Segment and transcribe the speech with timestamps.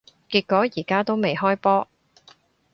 [0.31, 1.87] 結果而家都未開波